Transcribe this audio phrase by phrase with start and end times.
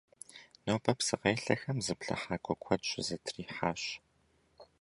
[0.65, 3.83] Нобэ псыкъелъэхэм зыплъыхьакӀуэ куэд щызэтрихьащ.